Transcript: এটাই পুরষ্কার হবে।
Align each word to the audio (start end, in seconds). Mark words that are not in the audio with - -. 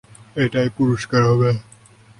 এটাই 0.35 0.69
পুরষ্কার 0.77 1.21
হবে। 1.29 1.49